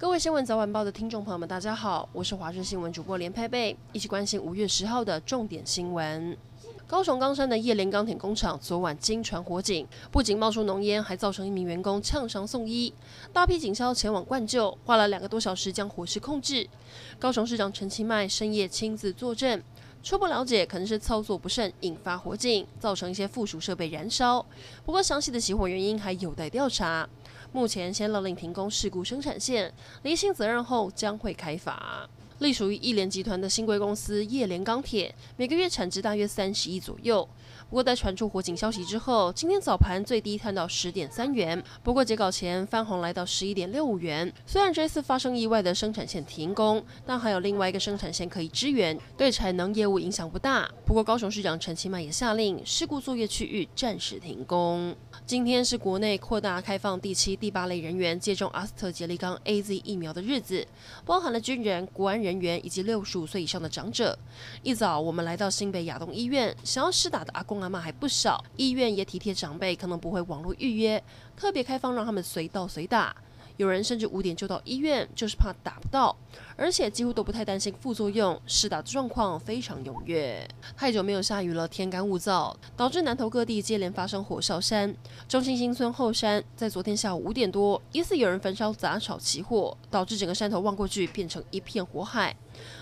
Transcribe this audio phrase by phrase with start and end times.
[0.00, 6.34] 各位新闻早晚报的听众朋友们，大家好，我是华视新闻主播连佩佩，一起关心五月十号的重点新闻。
[6.86, 12.94] 高雄冈山的叶联钢铁工厂昨晚惊传火警，不仅冒出浓烟，还造成一名员工呛伤送医，
[13.30, 16.66] 大批警消前往灌救，花了两个多小时将火势控制。
[17.18, 19.62] 高雄市长陈其迈深夜亲自坐镇，
[20.02, 24.46] 初步了解可能是操作不慎引发火警，造成一些附属设备燃烧，
[24.86, 27.06] 不过详细的起火原因还有待调查。
[27.52, 29.72] 目前先勒令停工事故生产线，
[30.02, 32.08] 厘清责任后将会开罚。
[32.40, 37.28] 隶属于亿联集团的新贵公司叶联钢铁，每个月产值大约三十亿左右。
[37.68, 44.32] 不过在传出火警消息之后，今天早盘最低探到十点三元，不过截稿前翻红来到十一点六五元。
[44.46, 50.66] 虽然这次发生意外的生产线停工，但还有另外一个生产线可以支援，对产能业务影响不大。
[50.86, 54.96] 不过高雄市长陈其迈也下令事故作业区域暂时停工。
[55.26, 60.66] 今天是国内扩大开放第七、第八类人员接种阿斯特捷利康 AZ 疫苗的日子，
[61.04, 62.29] 包含了军人、国安人。
[62.30, 64.16] 人员以及六十五岁以上的长者，
[64.62, 71.02] 一早我们来到新北亚东医院，想要施打的阿公阿妈还不少，医院也体贴长辈可能不会网络预约，
[71.36, 73.16] 特别开放让他们随到随打。
[73.60, 76.16] 有人甚至五点就到医院，就是怕打不到，
[76.56, 80.48] 而且几乎都不太担心副作用，施打的状况非常踊跃。
[80.74, 84.96] 太久没有下雨了，天干物燥，导致南投各地接连发生火烧山。
[85.28, 92.34] 中兴新村后山在昨天下午五点多，疑似有人焚烧杂草起火，导致整个山头望过去变成一片火海。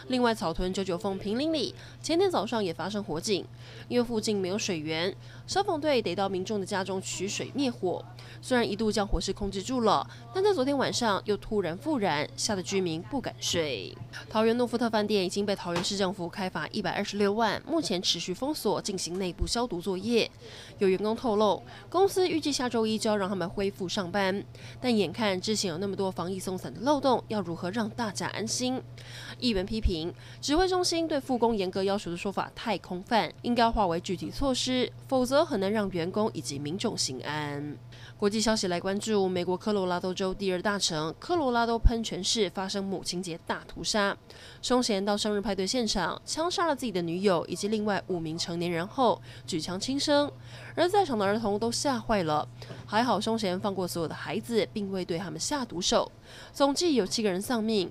[0.07, 3.45] 另外，草屯九九峰平林里前天早上也发生火警，
[3.89, 5.15] 因为附近没有水源，
[5.49, 8.05] 消防队得到民众的家中取水灭火。
[8.43, 13.97] 虽然一度将火势控制住了，但在昨天晚上又突然复燃，吓得居民不敢睡。
[14.29, 20.31] 桃园诺富特饭店已经被桃园市政府开罚一百二十六万，目前持续封锁，进行内部消毒作业。
[20.77, 24.45] 有员工透露，公司预计下周一就要让他们恢复上班，
[24.83, 28.81] 但眼看之前有那么多防疫松散的漏洞，要如何让大家安心？
[29.39, 37.77] 议员批评指挥中心对复工严格要求的说法太空泛，应该化为具体措施，否则则很难让员工以及民众心安。
[38.17, 44.17] 国际消息来关注，美国科罗拉多州第二大城科罗拉多喷泉市发生母亲节大屠杀，
[44.61, 50.29] 凶嫌到生日派对现场枪杀了自己的女友以及另外五名成年人后举枪轻生，
[50.75, 52.49] 而在场的儿童都吓坏了，
[52.85, 56.11] 还好凶嫌放过所有的孩子，并未对他们下毒手，
[56.53, 57.89] 总计有七个人丧命。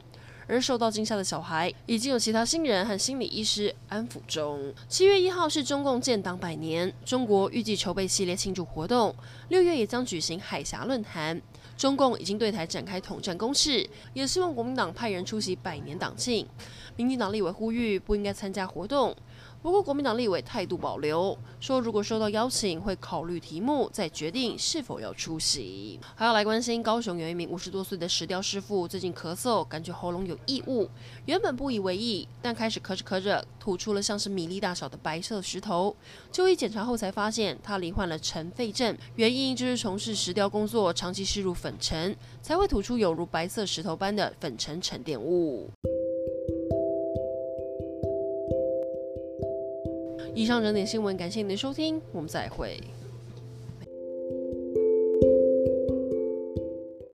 [0.48, 4.74] 而受到惊吓的小孩，已经有其他新人和心理医师安抚中。
[4.88, 9.14] 七月一号是中共建党百年，中国预计筹备系列庆祝活动，
[9.50, 11.42] 六月也将举行海峡论坛。
[11.76, 16.48] 中共已经对台展开统战攻势，也希望国民党派人出席百年党庆。
[16.96, 19.16] 民进党立委呼吁不应该参加活动。
[19.68, 26.00] 不过，国民党立委态度保留，说如果收到邀请，会考虑题目，再决定是否要出席。
[26.16, 30.90] 还要来关心，高雄有一名五十多岁的石雕师傅，最近咳嗽，感觉喉咙有异物，
[31.26, 35.94] 原本不以为意，但开始咳着咳着，吐出了像是米粒大小的白色石头。
[36.32, 45.70] 就医检查后才发现，他罹患了尘肺症，原因就是从事石雕工作，长期吸入粉尘，才会吐出有如白色石头般的粉尘沉淀物。
[50.38, 52.80] 以上整点新闻，感谢您的收听，我们再会。